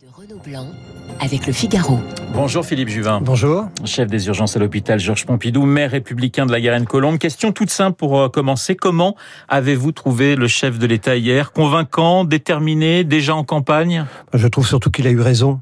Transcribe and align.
de 0.00 0.06
Renaud 0.12 0.40
Blanc 0.44 0.66
avec 1.18 1.46
le 1.48 1.52
Figaro. 1.52 1.98
Bonjour 2.32 2.64
Philippe 2.64 2.88
Juvin. 2.88 3.20
Bonjour. 3.20 3.64
Chef 3.84 4.06
des 4.08 4.28
urgences 4.28 4.56
à 4.56 4.60
l'hôpital 4.60 5.00
Georges 5.00 5.26
Pompidou, 5.26 5.64
maire 5.64 5.90
républicain 5.90 6.46
de 6.46 6.52
la 6.52 6.60
Garenne-Colombe. 6.60 7.18
Question 7.18 7.50
toute 7.50 7.70
simple 7.70 7.96
pour 7.96 8.16
euh, 8.20 8.28
commencer. 8.28 8.76
Comment 8.76 9.16
avez-vous 9.48 9.90
trouvé 9.90 10.36
le 10.36 10.46
chef 10.46 10.78
de 10.78 10.86
l'État 10.86 11.16
hier? 11.16 11.50
Convaincant, 11.50 12.24
déterminé, 12.24 13.02
déjà 13.02 13.34
en 13.34 13.42
campagne? 13.42 14.04
Je 14.34 14.46
trouve 14.46 14.68
surtout 14.68 14.90
qu'il 14.92 15.06
a 15.08 15.10
eu 15.10 15.20
raison 15.20 15.60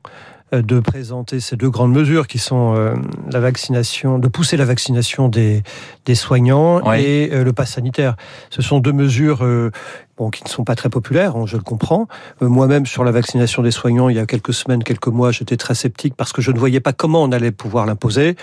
euh, 0.53 0.61
de 0.61 0.81
présenter 0.81 1.41
ces 1.41 1.57
deux 1.57 1.71
grandes 1.71 1.93
mesures 1.93 2.27
qui 2.27 2.39
sont 2.39 2.75
euh, 2.77 2.95
la 3.33 3.41
vaccination, 3.41 4.19
de 4.19 4.29
pousser 4.29 4.59
la 4.59 4.67
vaccination 4.67 5.29
des, 5.29 5.63
des 6.05 6.15
soignants 6.15 6.87
Ouais. 6.87 7.03
et 7.03 7.33
euh, 7.33 7.43
le 7.43 7.53
pass 7.55 7.73
sanitaire. 7.73 8.17
Ce 8.51 8.61
sont 8.61 8.81
deux 8.81 8.93
mesures 8.93 9.45
euh, 9.45 9.71
bon, 10.17 10.31
qui 10.31 10.43
ne 10.45 10.49
sont 10.49 10.65
pas 10.65 10.75
très 10.75 10.89
populaires, 10.89 11.37
hein, 11.37 11.45
je 11.47 11.57
le 11.57 11.63
comprends. 11.63 12.09
Euh, 12.43 12.49
Moi-même, 12.49 12.87
sur 12.87 13.05
la 13.05 13.11
vaccination 13.11 13.63
des 13.63 13.71
soignants, 13.71 14.09
il 14.09 14.17
y 14.17 14.19
a 14.19 14.27
quelques 14.27 14.55
semaines, 14.55 14.83
quelques 14.83 15.09
mois, 15.09 15.31
j'étais 15.31 15.57
très 15.57 15.75
sceptique 15.75 16.15
parce 16.17 16.33
que 16.33 16.41
je 16.41 16.51
ne 16.51 16.59
voyais 16.59 16.81
pas 16.81 16.93
comment 16.93 17.23
on 17.23 17.33
allait 17.33 17.51
pouvoir 17.51 17.87
l'imposer. 17.87 18.37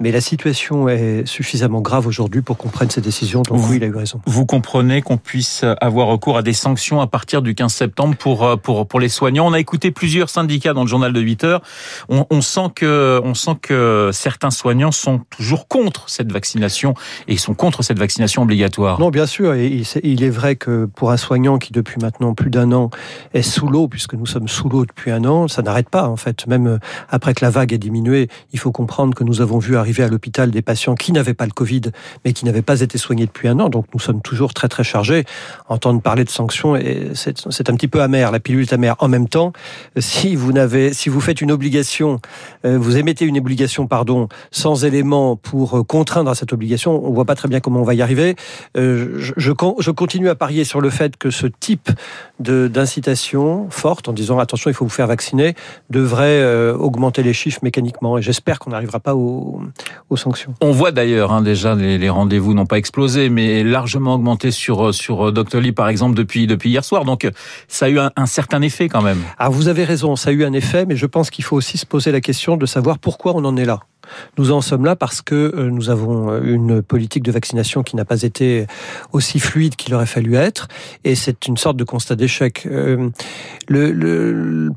Mais 0.00 0.10
la 0.10 0.20
situation 0.20 0.88
est 0.88 1.26
suffisamment 1.26 1.80
grave 1.80 2.06
aujourd'hui 2.06 2.42
pour 2.42 2.56
qu'on 2.56 2.68
prenne 2.68 2.90
ces 2.90 3.00
décisions. 3.00 3.42
Donc 3.42 3.60
oui, 3.68 3.76
il 3.76 3.84
a 3.84 3.86
eu 3.86 3.94
raison. 3.94 4.20
Vous 4.26 4.46
comprenez 4.46 5.02
qu'on 5.02 5.18
puisse 5.18 5.64
avoir 5.80 6.08
recours 6.08 6.36
à 6.36 6.42
des 6.42 6.52
sanctions 6.52 7.00
à 7.00 7.06
partir 7.06 7.42
du 7.42 7.54
15 7.54 7.72
septembre 7.72 8.16
pour, 8.16 8.44
euh, 8.44 8.56
pour, 8.56 8.86
pour 8.86 9.00
les 9.00 9.08
soignants. 9.08 9.46
On 9.46 9.52
a 9.52 9.60
écouté 9.60 9.90
plusieurs 9.90 10.30
syndicats 10.30 10.72
dans 10.72 10.82
le 10.82 10.88
journal 10.88 11.12
de 11.12 11.20
8 11.20 11.44
heures. 11.44 11.62
On, 12.08 12.26
on, 12.30 12.40
sent 12.40 12.70
que, 12.74 13.20
on 13.22 13.34
sent 13.34 13.56
que 13.62 14.10
certains 14.12 14.50
soignants 14.50 14.92
sont 14.92 15.20
toujours 15.30 15.68
contre 15.68 16.08
cette 16.08 16.32
vaccination 16.32 16.94
et 17.28 17.36
sont 17.36 17.54
contre 17.54 17.82
cette 17.82 17.98
vaccination 17.98 18.42
obligatoire. 18.42 18.98
Non, 18.98 19.10
bien 19.10 19.26
sûr. 19.26 19.54
Et 19.54 19.82
il 20.02 20.24
est 20.24 20.30
vrai 20.30 20.56
que 20.56 20.86
pour 20.86 21.10
un 21.12 21.16
soignant 21.20 21.58
qui, 21.58 21.72
depuis 21.72 22.00
maintenant 22.00 22.34
plus 22.34 22.50
d'un 22.50 22.72
an, 22.72 22.90
est 23.34 23.42
sous 23.42 23.68
l'eau, 23.68 23.86
puisque 23.88 24.14
nous 24.14 24.26
sommes 24.26 24.48
sous 24.48 24.68
l'eau 24.68 24.84
depuis 24.84 25.10
un 25.10 25.24
an, 25.24 25.46
ça 25.46 25.62
n'arrête 25.62 25.88
pas, 25.88 26.08
en 26.08 26.16
fait. 26.16 26.46
Même 26.46 26.66
euh, 26.66 26.78
après 27.08 27.34
que 27.34 27.44
la 27.44 27.50
vague 27.50 27.72
ait 27.72 27.78
diminué, 27.78 28.28
il 28.52 28.58
faut 28.58 28.72
comprendre 28.72 29.14
que 29.14 29.24
nous 29.24 29.40
avons 29.40 29.58
vu 29.58 29.76
arriver 29.76 30.02
à 30.02 30.08
l'hôpital 30.08 30.50
des 30.50 30.62
patients 30.62 30.94
qui 30.94 31.12
n'avaient 31.12 31.34
pas 31.34 31.46
le 31.46 31.52
Covid, 31.52 31.82
mais 32.24 32.32
qui 32.32 32.44
n'avaient 32.44 32.62
pas 32.62 32.80
été 32.80 32.98
soignés 32.98 33.26
depuis 33.26 33.48
un 33.48 33.60
an. 33.60 33.68
Donc, 33.68 33.86
nous 33.94 34.00
sommes 34.00 34.22
toujours 34.22 34.54
très, 34.54 34.68
très 34.68 34.84
chargés. 34.84 35.24
Entendre 35.68 36.00
parler 36.00 36.24
de 36.24 36.30
sanctions, 36.30 36.76
c'est 37.14 37.70
un 37.70 37.74
petit 37.74 37.88
peu 37.88 38.02
amer. 38.02 38.32
La 38.32 38.40
pilule 38.40 38.62
est 38.62 38.72
amère. 38.72 38.96
En 38.98 39.08
même 39.08 39.28
temps, 39.28 39.52
si 39.98 40.34
vous 40.34 40.52
n'avez, 40.52 40.92
si 40.92 41.08
vous 41.08 41.20
faites 41.20 41.40
une 41.40 41.52
obligation, 41.52 42.20
euh, 42.64 42.78
vous 42.78 42.96
émettez 42.96 43.24
une 43.24 43.38
obligation, 43.38 43.86
pardon, 43.86 44.28
sans 44.50 44.84
éléments 44.84 45.36
pour 45.36 45.78
euh, 45.78 45.82
contraindre 45.82 46.30
à 46.30 46.34
cette 46.34 46.52
obligation, 46.52 47.04
on 47.04 47.12
voit 47.12 47.24
pas 47.24 47.34
très 47.34 47.48
bien 47.48 47.60
comment 47.60 47.80
on 47.80 47.84
va 47.84 47.94
y 47.94 48.02
arriver. 48.02 48.36
Je 48.74 49.90
continue 49.90 50.28
à 50.28 50.34
parier 50.34 50.64
sur 50.64 50.80
le 50.80 50.90
fait 50.90 51.09
que 51.16 51.30
ce 51.30 51.46
type 51.46 51.90
d'incitation 52.38 53.68
forte, 53.70 54.08
en 54.08 54.12
disant 54.12 54.38
attention, 54.38 54.70
il 54.70 54.74
faut 54.74 54.84
vous 54.84 54.90
faire 54.90 55.06
vacciner, 55.06 55.54
devrait 55.90 56.40
euh, 56.40 56.74
augmenter 56.74 57.22
les 57.22 57.32
chiffres 57.32 57.60
mécaniquement. 57.62 58.18
Et 58.18 58.22
j'espère 58.22 58.58
qu'on 58.58 58.70
n'arrivera 58.70 59.00
pas 59.00 59.14
aux, 59.14 59.60
aux 60.08 60.16
sanctions. 60.16 60.54
On 60.60 60.72
voit 60.72 60.92
d'ailleurs 60.92 61.32
hein, 61.32 61.42
déjà 61.42 61.74
les, 61.74 61.98
les 61.98 62.10
rendez-vous 62.10 62.54
n'ont 62.54 62.66
pas 62.66 62.78
explosé, 62.78 63.28
mais 63.28 63.62
largement 63.64 64.14
augmenté 64.14 64.50
sur 64.50 64.94
sur 64.94 65.28
euh, 65.28 65.32
Doctolib 65.32 65.74
par 65.74 65.88
exemple 65.88 66.16
depuis 66.16 66.46
depuis 66.46 66.70
hier 66.70 66.84
soir. 66.84 67.04
Donc 67.04 67.28
ça 67.68 67.86
a 67.86 67.88
eu 67.88 67.98
un, 67.98 68.10
un 68.16 68.26
certain 68.26 68.62
effet 68.62 68.88
quand 68.88 69.02
même. 69.02 69.20
Alors 69.38 69.52
vous 69.52 69.68
avez 69.68 69.84
raison, 69.84 70.16
ça 70.16 70.30
a 70.30 70.32
eu 70.32 70.44
un 70.44 70.52
effet, 70.52 70.86
mais 70.86 70.96
je 70.96 71.06
pense 71.06 71.30
qu'il 71.30 71.44
faut 71.44 71.56
aussi 71.56 71.78
se 71.78 71.86
poser 71.86 72.12
la 72.12 72.20
question 72.20 72.56
de 72.56 72.66
savoir 72.66 72.98
pourquoi 72.98 73.34
on 73.34 73.44
en 73.44 73.56
est 73.56 73.64
là. 73.64 73.80
Nous 74.38 74.52
en 74.52 74.60
sommes 74.60 74.84
là 74.84 74.96
parce 74.96 75.22
que 75.22 75.34
euh, 75.34 75.70
nous 75.70 75.90
avons 75.90 76.30
euh, 76.30 76.40
une 76.42 76.82
politique 76.82 77.22
de 77.22 77.32
vaccination 77.32 77.82
qui 77.82 77.96
n'a 77.96 78.04
pas 78.04 78.22
été 78.22 78.66
aussi 79.12 79.40
fluide 79.40 79.76
qu'il 79.76 79.94
aurait 79.94 80.06
fallu 80.06 80.34
être, 80.34 80.68
et 81.04 81.14
c'est 81.14 81.46
une 81.46 81.56
sorte 81.56 81.76
de 81.76 81.84
constat 81.84 82.16
d'échec. 82.16 82.66
Euh, 82.66 83.10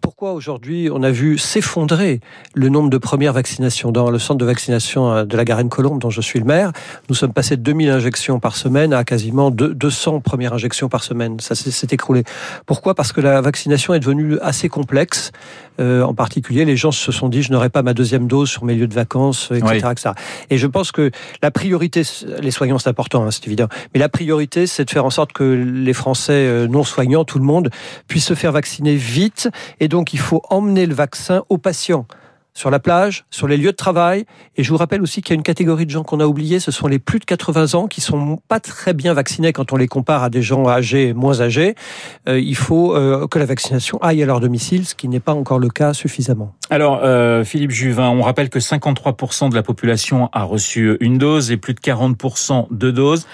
pourquoi 0.02 0.34
aujourd'hui 0.34 0.90
on 0.92 1.04
a 1.04 1.12
vu 1.12 1.38
s'effondrer 1.38 2.20
le 2.54 2.70
nombre 2.70 2.90
de 2.90 2.98
premières 2.98 3.34
vaccinations 3.34 3.92
dans 3.92 4.10
le 4.10 4.20
centre 4.20 4.40
de 4.40 4.46
vaccination 4.46 5.26
de 5.26 5.38
la 5.38 5.46
Garenne-Colombe 5.46 6.00
dont 6.00 6.10
je 6.10 6.22
suis 6.22 6.40
le 6.40 6.46
maire? 6.46 6.72
Nous 7.10 7.16
sommes 7.16 7.34
passés 7.34 7.58
de 7.58 7.62
2000 7.62 7.90
injections 7.90 8.40
par 8.40 8.56
semaine 8.56 8.94
à 8.94 9.04
quasiment 9.04 9.52
deux- 9.52 9.74
200 9.74 10.20
premières 10.20 10.54
injections 10.54 10.90
par 10.90 11.04
semaine. 11.04 11.40
Ça 11.40 11.56
s'est 11.56 11.88
écroulé. 11.92 12.24
Pourquoi? 12.66 12.94
Parce 12.96 13.12
que 13.14 13.22
la 13.22 13.42
vaccination 13.42 13.94
est 13.94 14.00
devenue 14.00 14.38
assez 14.42 14.70
complexe. 14.70 15.32
Euh, 15.80 16.02
en 16.04 16.14
particulier, 16.14 16.66
les 16.66 16.78
gens 16.78 16.92
se 16.92 17.12
sont 17.12 17.30
dit 17.30 17.42
je 17.42 17.52
n'aurai 17.52 17.70
pas 17.70 17.82
ma 17.82 17.94
deuxième 17.94 18.28
dose 18.28 18.50
sur 18.50 18.66
mes 18.66 18.76
lieux 18.76 18.88
de 18.88 18.94
vacances, 18.94 19.50
etc. 19.52 19.82
Oui. 19.84 19.92
etc. 19.92 20.12
Et 20.50 20.58
je 20.58 20.68
pense 20.68 20.92
que 20.92 21.12
la 21.42 21.52
priorité, 21.52 22.04
les 22.42 22.52
soignants 22.52 22.80
c'est 22.80 22.90
important, 22.90 23.26
hein, 23.26 23.32
c'est 23.32 23.46
évident, 23.48 23.68
mais 23.94 24.00
la 24.00 24.10
priorité 24.10 24.68
c'est 24.68 24.86
de 24.86 24.90
faire 24.90 25.06
en 25.06 25.10
sorte 25.10 25.34
que 25.34 25.44
les 25.44 25.94
Français 25.94 26.34
euh, 26.34 26.68
non 26.68 26.84
soignants, 26.84 27.26
tout 27.26 27.40
le 27.40 27.46
monde, 27.46 27.70
puissent 28.08 28.28
se 28.28 28.36
faire 28.36 28.52
vacciner 28.52 28.96
vite. 28.96 29.50
Et 29.80 29.88
donc 29.88 30.14
il 30.14 30.20
faut 30.20 30.42
emmener 30.50 30.86
le 30.86 30.94
vaccin 30.94 31.44
aux 31.50 31.58
patients 31.58 32.06
sur 32.54 32.70
la 32.70 32.80
plage, 32.80 33.26
sur 33.30 33.48
les 33.48 33.58
lieux 33.58 33.72
de 33.72 33.78
travail. 33.78 34.26
Et 34.58 34.64
je 34.64 34.70
vous 34.70 34.78
rappelle 34.78 35.02
aussi 35.02 35.22
qu'il 35.22 35.34
y 35.34 35.36
a 35.36 35.38
une 35.38 35.44
catégorie 35.44 35.86
de 35.86 35.92
gens 35.92 36.04
qu'on 36.04 36.20
a 36.20 36.26
oublié, 36.26 36.60
ce 36.60 36.72
sont 36.72 36.88
les 36.88 37.00
plus 37.00 37.20
de 37.20 37.26
80 37.26 37.74
ans 37.74 37.88
qui 37.88 38.02
sont 38.02 38.40
pas 38.48 38.60
très 38.60 38.94
bien 38.94 39.14
vaccinés 39.14 39.54
quand 39.54 39.74
on 39.74 39.76
les 39.76 39.88
compare 39.88 40.24
à 40.24 40.30
des 40.30 40.42
gens 40.42 40.68
âgés 40.68 41.10
et 41.10 41.14
moins 41.14 41.42
âgés. 41.42 41.76
Euh, 42.28 42.40
il 42.40 42.56
faut 42.56 42.96
euh, 42.96 43.28
que 43.28 43.40
la 43.40 43.46
vaccination 43.46 43.98
aille 44.02 44.22
à 44.22 44.26
leur 44.26 44.40
domicile, 44.40 44.86
ce 44.86 44.96
qui 44.96 45.08
n'est 45.08 45.20
pas 45.20 45.34
encore 45.34 45.60
le 45.60 45.70
cas 45.70 45.94
suffisamment. 45.94 46.54
Alors 46.70 47.02
euh, 47.04 47.44
Philippe 47.44 47.72
Juvin, 47.72 48.10
on 48.10 48.22
rappelle 48.22 48.50
que 48.50 48.60
53% 48.60 49.50
de 49.50 49.56
la 49.56 49.64
population 49.64 50.30
a 50.32 50.44
reçu 50.44 50.98
une 51.00 51.18
dose 51.18 51.52
et 51.52 51.58
plus 51.58 51.74
de 51.74 51.80
40% 51.80 52.68
deux 52.72 52.92
doses. 52.92 53.26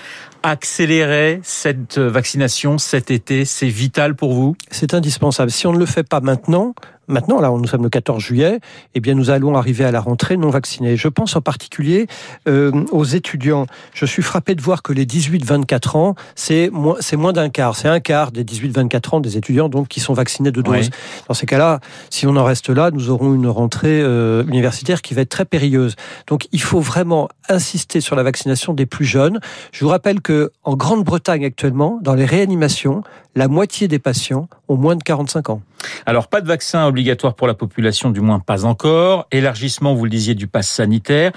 Accélérer 0.41 1.41
cette 1.43 1.97
vaccination 1.97 2.77
cet 2.77 3.11
été, 3.11 3.43
c'est 3.43 3.67
vital 3.67 4.15
pour 4.15 4.33
vous? 4.33 4.55
C'est 4.71 4.93
indispensable. 4.93 5.51
Si 5.51 5.67
on 5.67 5.73
ne 5.73 5.77
le 5.77 5.85
fait 5.85 6.07
pas 6.07 6.21
maintenant, 6.21 6.73
maintenant, 7.09 7.41
là, 7.41 7.49
nous 7.49 7.67
sommes 7.67 7.83
le 7.83 7.89
14 7.89 8.21
juillet, 8.21 8.59
eh 8.95 8.99
bien, 8.99 9.15
nous 9.15 9.29
allons 9.29 9.55
arriver 9.55 9.83
à 9.83 9.91
la 9.91 9.99
rentrée 9.99 10.37
non 10.37 10.49
vaccinés. 10.49 10.95
Je 10.95 11.07
pense 11.07 11.35
en 11.35 11.41
particulier 11.41 12.07
euh, 12.47 12.71
aux 12.91 13.03
étudiants. 13.03 13.65
Je 13.93 14.05
suis 14.05 14.21
frappé 14.21 14.55
de 14.55 14.61
voir 14.61 14.83
que 14.83 14.93
les 14.93 15.05
18-24 15.05 15.97
ans, 15.97 16.15
c'est 16.35 16.69
moins, 16.71 16.95
c'est 16.99 17.17
moins 17.17 17.33
d'un 17.33 17.49
quart. 17.49 17.75
C'est 17.75 17.87
un 17.87 17.99
quart 17.99 18.31
des 18.31 18.43
18-24 18.43 19.15
ans 19.15 19.19
des 19.19 19.37
étudiants 19.37 19.69
donc 19.69 19.87
qui 19.87 19.99
sont 19.99 20.13
vaccinés 20.13 20.51
de 20.51 20.61
doses. 20.61 20.75
Ouais. 20.75 20.89
Dans 21.27 21.33
ces 21.33 21.45
cas-là, 21.45 21.79
si 22.09 22.27
on 22.27 22.35
en 22.35 22.43
reste 22.43 22.69
là, 22.69 22.91
nous 22.91 23.09
aurons 23.09 23.33
une 23.33 23.47
rentrée 23.47 24.01
euh, 24.01 24.43
universitaire 24.45 25.01
qui 25.01 25.13
va 25.13 25.21
être 25.21 25.29
très 25.29 25.45
périlleuse. 25.45 25.95
Donc, 26.27 26.47
il 26.51 26.61
faut 26.61 26.79
vraiment 26.79 27.29
insister 27.49 27.99
sur 28.01 28.15
la 28.15 28.23
vaccination 28.23 28.73
des 28.73 28.85
plus 28.85 29.05
jeunes. 29.05 29.39
Je 29.71 29.83
vous 29.83 29.89
rappelle 29.89 30.21
que 30.21 30.51
en 30.63 30.75
Grande-Bretagne 30.75 31.45
actuellement, 31.45 31.99
dans 32.01 32.13
les 32.13 32.25
réanimations, 32.25 33.03
la 33.35 33.47
moitié 33.47 33.87
des 33.87 33.99
patients 33.99 34.47
ont 34.67 34.77
moins 34.77 34.95
de 34.95 35.03
45 35.03 35.49
ans. 35.49 35.61
Alors 36.05 36.27
pas 36.27 36.41
de 36.41 36.47
vaccin 36.47 36.85
obligatoire 36.85 37.35
pour 37.35 37.47
la 37.47 37.53
population, 37.53 38.09
du 38.09 38.21
moins 38.21 38.39
pas 38.39 38.65
encore. 38.65 39.27
Élargissement, 39.31 39.93
vous 39.95 40.03
le 40.05 40.09
disiez, 40.09 40.35
du 40.35 40.47
pass 40.47 40.67
sanitaire. 40.67 41.31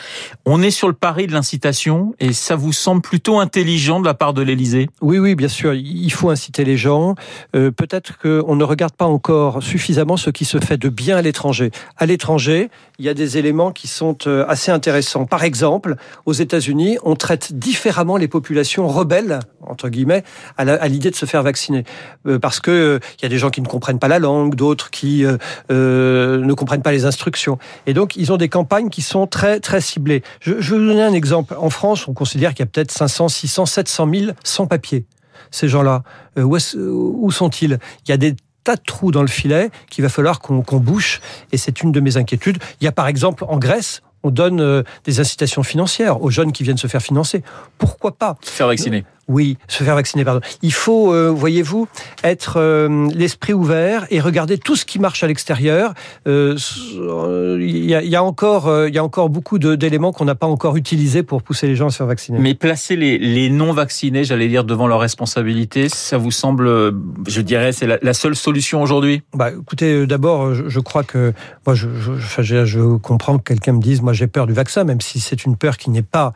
On 0.46 0.62
est 0.62 0.70
sur 0.70 0.88
le 0.88 0.94
pari 0.94 1.26
de 1.26 1.32
l'incitation 1.32 2.14
et 2.20 2.32
ça 2.32 2.56
vous 2.56 2.72
semble 2.72 3.02
plutôt 3.02 3.40
intelligent 3.40 4.00
de 4.00 4.06
la 4.06 4.14
part 4.14 4.32
de 4.34 4.42
l'Élysée? 4.42 4.88
Oui, 5.00 5.18
oui, 5.18 5.34
bien 5.34 5.48
sûr, 5.48 5.74
il 5.74 6.12
faut 6.12 6.30
inciter 6.30 6.64
les 6.64 6.76
gens. 6.76 7.14
Euh, 7.54 7.70
Peut-être 7.70 8.18
qu'on 8.18 8.56
ne 8.56 8.64
regarde 8.64 8.94
pas 8.94 9.06
encore 9.06 9.62
suffisamment 9.62 10.16
ce 10.16 10.30
qui 10.30 10.44
se 10.44 10.58
fait 10.58 10.76
de 10.76 10.88
bien 10.88 11.16
à 11.16 11.22
l'étranger. 11.22 11.70
À 11.96 12.06
l'étranger, 12.06 12.70
il 12.98 13.04
y 13.04 13.08
a 13.08 13.14
des 13.14 13.38
éléments 13.38 13.72
qui 13.72 13.88
sont 13.88 14.16
euh, 14.26 14.44
assez 14.48 14.70
intéressants. 14.70 15.26
Par 15.26 15.42
exemple, 15.42 15.96
aux 16.26 16.32
États-Unis, 16.32 16.98
on 17.02 17.16
traite 17.16 17.52
différemment 17.52 18.16
les 18.16 18.28
populations 18.28 18.86
rebelles, 18.86 19.40
entre 19.66 19.88
guillemets, 19.88 20.22
à 20.56 20.88
l'idée 20.88 21.10
de 21.10 21.16
se 21.16 21.26
faire 21.26 21.42
vacciner. 21.42 21.84
Euh, 22.26 22.38
parce 22.38 22.60
que 22.60 22.70
euh, 22.70 22.98
il 23.18 23.22
y 23.22 23.26
a 23.26 23.28
des 23.28 23.38
gens 23.38 23.50
qui 23.50 23.60
ne 23.60 23.66
comprennent 23.66 23.98
pas 23.98 24.08
la 24.08 24.18
langue, 24.18 24.31
d'autres 24.48 24.90
qui 24.90 25.24
euh, 25.24 25.36
euh, 25.70 26.38
ne 26.38 26.52
comprennent 26.54 26.82
pas 26.82 26.92
les 26.92 27.04
instructions. 27.04 27.58
Et 27.86 27.94
donc, 27.94 28.16
ils 28.16 28.32
ont 28.32 28.36
des 28.36 28.48
campagnes 28.48 28.88
qui 28.88 29.02
sont 29.02 29.26
très, 29.26 29.60
très 29.60 29.80
ciblées. 29.80 30.22
Je, 30.40 30.60
je 30.60 30.74
vais 30.74 30.80
vous 30.80 30.86
donner 30.86 31.02
un 31.02 31.12
exemple. 31.12 31.54
En 31.58 31.70
France, 31.70 32.08
on 32.08 32.14
considère 32.14 32.50
qu'il 32.50 32.60
y 32.60 32.62
a 32.62 32.66
peut-être 32.66 32.90
500, 32.90 33.28
600, 33.28 33.66
700 33.66 34.08
000 34.14 34.32
sans-papiers. 34.44 35.04
Ces 35.50 35.68
gens-là, 35.68 36.02
euh, 36.38 36.42
où, 36.42 37.30
sont-ils? 37.30 37.78
Il 38.06 38.10
y 38.10 38.12
a 38.12 38.16
des 38.16 38.34
tas 38.64 38.76
de 38.76 38.82
trous 38.84 39.10
dans 39.10 39.22
le 39.22 39.28
filet 39.28 39.70
qu'il 39.90 40.02
va 40.02 40.08
falloir 40.08 40.40
qu'on 40.40 40.62
qu'on 40.62 40.78
bouche, 40.78 41.20
et 41.50 41.56
c'est 41.56 41.82
une 41.82 41.90
de 41.90 42.00
mes 42.00 42.16
inquiétudes. 42.16 42.58
Il 42.80 42.84
y 42.84 42.88
a 42.88 42.92
par 42.92 43.08
exemple 43.08 43.44
en 43.48 43.58
Grèce, 43.58 44.02
on 44.22 44.30
donne 44.30 44.84
des 45.04 45.18
incitations 45.18 45.64
financières 45.64 46.22
aux 46.22 46.30
jeunes 46.30 46.52
qui 46.52 46.62
viennent 46.62 46.78
se 46.78 46.86
faire 46.86 47.02
financer. 47.02 47.42
Pourquoi 47.76 48.12
pas? 48.12 48.36
Faire 48.40 48.68
vacciner. 48.68 49.04
Oui, 49.32 49.56
se 49.66 49.82
faire 49.82 49.94
vacciner, 49.94 50.24
pardon. 50.24 50.42
Il 50.60 50.74
faut, 50.74 51.14
euh, 51.14 51.30
voyez-vous, 51.30 51.88
être 52.22 52.58
euh, 52.58 53.08
l'esprit 53.14 53.54
ouvert 53.54 54.06
et 54.10 54.20
regarder 54.20 54.58
tout 54.58 54.76
ce 54.76 54.84
qui 54.84 54.98
marche 54.98 55.24
à 55.24 55.26
l'extérieur. 55.26 55.94
Euh, 56.26 56.54
euh, 56.98 57.56
Il 57.60 57.84
y, 57.86 57.94
a, 57.94 58.02
il 58.02 58.10
y 58.10 58.16
a 58.16 58.22
encore, 58.22 58.70
il 58.86 58.94
y 58.94 58.98
a 58.98 59.04
encore 59.04 59.30
beaucoup 59.30 59.58
d'éléments 59.58 60.12
qu'on 60.12 60.26
n'a 60.26 60.34
pas 60.34 60.46
encore 60.46 60.76
utilisés 60.76 61.22
pour 61.22 61.42
pousser 61.42 61.66
les 61.66 61.76
gens 61.76 61.86
à 61.86 61.90
se 61.90 61.96
faire 61.96 62.06
vacciner. 62.06 62.38
Mais 62.38 62.54
placer 62.54 62.94
les, 62.94 63.16
les 63.16 63.48
non-vaccinés, 63.48 64.24
j'allais 64.24 64.48
dire, 64.48 64.64
devant 64.64 64.86
leurs 64.86 65.00
responsabilités, 65.00 65.88
ça 65.88 66.18
vous 66.18 66.30
semble, 66.30 66.92
je 67.26 67.40
dirais, 67.40 67.72
c'est 67.72 67.86
la, 67.86 67.98
la 68.02 68.12
seule 68.12 68.36
solution 68.36 68.82
aujourd'hui? 68.82 69.22
Bah, 69.34 69.50
écoutez, 69.50 70.06
d'abord, 70.06 70.54
je, 70.54 70.68
je 70.68 70.80
crois 70.80 71.04
que 71.04 71.32
moi, 71.66 71.74
je, 71.74 71.88
je, 72.00 72.12
enfin, 72.12 72.42
je, 72.42 72.66
je 72.66 72.96
comprends 72.98 73.38
que 73.38 73.44
quelqu'un 73.44 73.72
me 73.72 73.80
dise, 73.80 74.02
moi, 74.02 74.12
j'ai 74.12 74.26
peur 74.26 74.46
du 74.46 74.52
vaccin, 74.52 74.84
même 74.84 75.00
si 75.00 75.20
c'est 75.20 75.46
une 75.46 75.56
peur 75.56 75.78
qui 75.78 75.88
n'est 75.88 76.02
pas, 76.02 76.34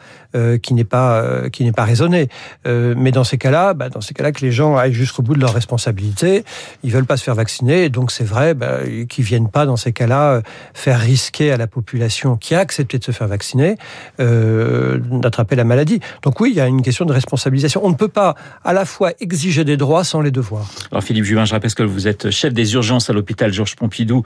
qui 0.62 0.72
n'est 0.72 0.84
pas, 0.84 1.50
qui 1.50 1.64
n'est 1.64 1.72
pas 1.72 1.84
raisonnée. 1.84 2.28
Euh, 2.66 2.85
mais 2.96 3.10
dans 3.10 3.24
ces 3.24 3.38
cas-là, 3.38 3.74
bah, 3.74 3.88
dans 3.88 4.00
ces 4.00 4.14
cas-là, 4.14 4.32
que 4.32 4.44
les 4.44 4.52
gens 4.52 4.76
aillent 4.76 4.92
jusqu'au 4.92 5.22
bout 5.22 5.34
de 5.34 5.40
leurs 5.40 5.54
responsabilités. 5.54 6.44
Ils 6.82 6.92
veulent 6.92 7.06
pas 7.06 7.16
se 7.16 7.24
faire 7.24 7.34
vacciner, 7.34 7.84
et 7.84 7.88
donc 7.88 8.10
c'est 8.10 8.24
vrai 8.24 8.54
bah, 8.54 8.80
qu'ils 9.08 9.24
viennent 9.24 9.48
pas 9.48 9.66
dans 9.66 9.76
ces 9.76 9.92
cas-là 9.92 10.42
faire 10.74 11.00
risquer 11.00 11.52
à 11.52 11.56
la 11.56 11.66
population 11.66 12.36
qui 12.36 12.54
a 12.54 12.60
accepté 12.60 12.98
de 12.98 13.04
se 13.04 13.12
faire 13.12 13.28
vacciner 13.28 13.76
euh, 14.20 14.98
d'attraper 14.98 15.56
la 15.56 15.64
maladie. 15.64 16.00
Donc 16.22 16.40
oui, 16.40 16.50
il 16.52 16.56
y 16.56 16.60
a 16.60 16.66
une 16.66 16.82
question 16.82 17.04
de 17.04 17.12
responsabilisation. 17.12 17.80
On 17.84 17.90
ne 17.90 17.94
peut 17.94 18.08
pas 18.08 18.34
à 18.64 18.72
la 18.72 18.84
fois 18.84 19.12
exiger 19.20 19.64
des 19.64 19.76
droits 19.76 20.04
sans 20.04 20.20
les 20.20 20.30
devoirs. 20.30 20.68
Alors 20.90 21.02
Philippe 21.02 21.24
Juvin, 21.24 21.44
je 21.44 21.52
rappelle 21.52 21.74
que 21.74 21.82
vous 21.82 22.08
êtes 22.08 22.30
chef 22.30 22.52
des 22.52 22.74
urgences 22.74 23.10
à 23.10 23.12
l'hôpital 23.12 23.52
Georges 23.52 23.76
Pompidou 23.76 24.22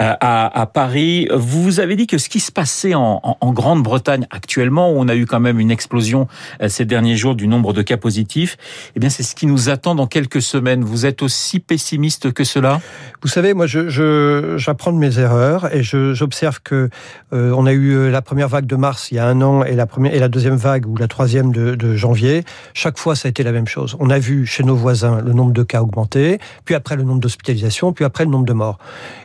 euh, 0.00 0.12
à, 0.20 0.60
à, 0.60 0.66
Paris. 0.66 1.28
Vous 1.34 1.80
avez 1.80 1.96
dit 1.96 2.06
que 2.06 2.18
ce 2.18 2.28
qui 2.28 2.40
se 2.40 2.52
passait 2.52 2.94
en, 2.94 3.20
en, 3.22 3.36
en 3.40 3.52
Grande-Bretagne 3.52 4.26
actuellement, 4.30 4.90
où 4.90 4.94
on 4.98 5.08
a 5.08 5.14
eu 5.14 5.26
quand 5.26 5.40
même 5.40 5.60
une 5.60 5.70
explosion 5.70 6.28
euh, 6.60 6.68
ces 6.68 6.84
derniers 6.84 7.16
jours 7.16 7.34
du 7.34 7.46
nombre 7.46 7.72
de 7.72 7.82
cas 7.82 7.93
positifs, 7.96 8.56
eh 8.96 9.00
bien 9.00 9.10
c'est 9.10 9.22
ce 9.22 9.34
qui 9.34 9.46
nous 9.46 9.68
attend 9.68 9.94
dans 9.94 10.06
quelques 10.06 10.42
semaines. 10.42 10.84
Vous 10.84 11.06
êtes 11.06 11.22
aussi 11.22 11.60
pessimiste 11.60 12.32
que 12.32 12.44
cela? 12.44 12.80
Vous 13.22 13.28
savez, 13.28 13.54
moi 13.54 13.66
j'apprends 13.66 14.92
de 14.92 14.98
mes 14.98 15.18
erreurs 15.18 15.74
et 15.74 15.82
j'observe 15.82 16.60
que 16.62 16.90
euh, 17.32 17.52
on 17.56 17.66
a 17.66 17.72
eu 17.72 18.10
la 18.10 18.22
première 18.22 18.48
vague 18.48 18.66
de 18.66 18.76
mars 18.76 19.10
il 19.10 19.16
y 19.16 19.18
a 19.18 19.26
un 19.26 19.40
an 19.42 19.64
et 19.64 19.74
la 19.74 20.28
deuxième 20.28 20.56
vague 20.56 20.86
ou 20.86 20.96
la 20.96 21.08
troisième 21.08 21.52
de 21.52 21.96
janvier. 21.96 22.44
Chaque 22.74 22.98
fois, 22.98 23.14
ça 23.14 23.28
a 23.28 23.30
été 23.30 23.42
la 23.42 23.52
même 23.52 23.66
chose. 23.66 23.96
On 24.00 24.10
a 24.10 24.18
vu 24.18 24.46
chez 24.46 24.62
nos 24.62 24.76
voisins 24.76 25.20
le 25.20 25.32
nombre 25.32 25.52
de 25.52 25.62
cas 25.62 25.82
augmenter, 25.82 26.38
puis 26.64 26.74
après 26.74 26.96
le 26.96 27.02
nombre 27.02 27.20
d'hospitalisations, 27.20 27.92
puis 27.92 28.04
après 28.04 28.24
le 28.24 28.30
nombre 28.30 28.46
de 28.46 28.52
morts. 28.52 28.78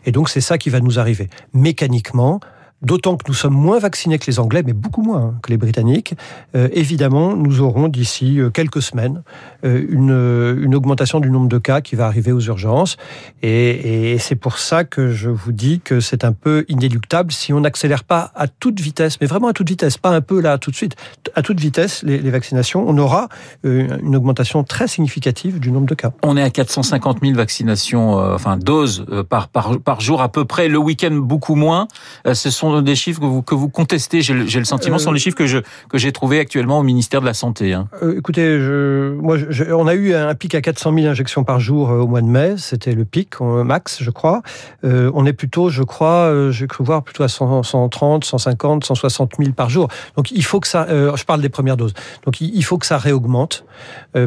Et 0.06 0.12
donc 0.12 0.30
c'est 0.30 0.42
ça 0.42 0.58
qui 0.58 0.70
va 0.70 0.80
nous 0.80 1.00
arriver. 1.00 1.30
Mécaniquement, 1.54 2.40
D'autant 2.82 3.18
que 3.18 3.26
nous 3.28 3.34
sommes 3.34 3.56
moins 3.56 3.78
vaccinés 3.78 4.20
que 4.20 4.28
les 4.28 4.40
Anglais, 4.40 4.64
mais 4.66 4.72
beaucoup 4.72 5.02
moins 5.02 5.22
hein, 5.22 5.34
que 5.44 5.50
les 5.50 5.58
Britanniques. 5.58 6.14
Euh, 6.56 6.70
évidemment, 6.72 7.36
nous 7.36 7.60
aurons 7.60 7.90
d'ici 7.90 8.40
euh, 8.40 8.50
quelques 8.52 8.82
semaines 8.82 9.22
euh, 9.66 9.86
une, 9.90 10.64
une, 10.64 10.76
augmentation 10.76 11.20
du 11.20 11.30
nombre 11.30 11.50
de 11.50 11.58
cas 11.58 11.82
qui 11.82 11.98
va 11.98 12.06
arriver 12.06 12.32
aux 12.32 12.40
urgences. 12.40 12.96
Et, 13.42 14.16
c'est 14.20 14.36
pour 14.36 14.60
ça 14.60 14.86
que 14.86 15.12
je 15.12 15.30
vous 15.30 15.52
dis 15.52 15.82
que 15.82 16.00
c'est 16.00 16.24
un 16.24 16.32
peu 16.32 16.64
inéluctable 16.70 17.34
si 17.34 17.52
on 17.52 17.60
n'accélère 17.60 18.06
pas 18.06 18.32
à 18.34 18.48
toute 18.48 18.80
vitesse, 18.80 19.18
mais 19.20 19.28
vraiment 19.28 19.50
à 19.50 19.54
toute 19.54 19.68
vitesse, 19.68 19.98
pas 19.98 20.12
un 20.12 20.22
peu 20.22 20.40
là 20.40 20.58
tout 20.58 20.72
de 20.72 20.76
suite, 20.76 20.96
à 21.36 21.42
toute 21.42 21.60
vitesse 21.60 22.04
les, 22.04 22.20
les 22.20 22.32
vaccinations. 22.32 22.86
On 22.88 22.98
aura 22.98 23.28
une 23.64 24.16
augmentation 24.16 24.64
très 24.64 24.88
significative 24.88 25.60
du 25.60 25.72
nombre 25.72 25.88
de 25.88 25.96
cas. 25.96 26.12
On 26.24 26.38
est 26.38 26.44
à 26.44 26.50
450 26.50 27.20
000 27.22 27.34
vaccinations, 27.36 28.14
enfin 28.14 28.58
doses 28.58 29.06
par, 29.30 29.50
par, 29.50 29.80
par 29.80 30.00
jour 30.00 30.22
à 30.22 30.30
peu 30.30 30.46
près. 30.46 30.70
Le 30.70 30.78
week-end 30.78 31.12
beaucoup 31.12 31.56
moins. 31.56 31.88
ce 32.32 32.50
sont 32.50 32.69
des 32.82 32.96
chiffres 32.96 33.20
que 33.20 33.26
vous, 33.26 33.42
que 33.42 33.56
vous 33.56 33.70
contestez, 33.70 34.22
j'ai 34.22 34.34
le, 34.34 34.44
le, 34.44 34.64
sentiment, 34.64 34.96
euh, 34.96 35.00
sont 35.00 35.12
les 35.12 35.20
chiffres 35.20 35.38
que 35.38 35.48
je 35.48 35.60
que 35.90 35.98
j'ai 35.98 36.12
trouvé 36.12 36.40
actuellement 36.40 36.80
au 36.80 36.84
ministère 36.84 37.22
de 37.22 37.26
la 37.26 37.34
Santé. 37.34 37.74
Hein. 37.74 37.88
Euh, 38.04 38.18
écoutez, 38.18 38.60
je, 38.60 39.14
moi, 39.14 39.38
je, 39.38 39.66
on 39.66 39.88
a 39.88 39.94
eu 39.96 40.14
un 40.14 40.36
pic 40.36 40.56
à 40.56 40.62
400 40.62 40.94
000 40.94 41.08
injections 41.08 41.44
par 41.44 41.60
jour 41.60 41.90
euh, 41.90 42.00
au 42.00 42.08
mois 42.08 42.22
de 42.22 42.28
mai, 42.28 42.56
c'était 42.58 42.94
le 42.94 43.06
pic 43.06 43.40
max, 43.42 44.02
je 44.02 44.12
crois. 44.12 44.42
Euh, 44.84 45.12
on 45.14 45.26
est 45.26 45.34
plutôt, 45.34 45.70
je 45.70 45.84
crois, 45.84 46.30
euh, 46.30 46.52
j'ai 46.52 46.68
cru 46.68 46.84
voir 46.84 47.04
plutôt 47.04 47.24
à 47.24 47.28
100, 47.28 47.64
130, 47.64 48.26
150, 48.26 48.86
160 48.86 49.34
000 49.40 49.52
par 49.54 49.70
jour. 49.70 49.88
Donc 50.16 50.32
il 50.32 50.44
faut 50.44 50.60
que 50.60 50.68
ça, 50.68 50.88
je 50.90 51.24
parle 51.24 51.42
des 51.42 51.50
premières 51.50 51.78
doses. 51.78 51.94
Donc 52.26 52.42
il 52.42 52.64
faut 52.64 52.78
que 52.78 52.86
ça 52.86 52.98
réaugmente 52.98 53.66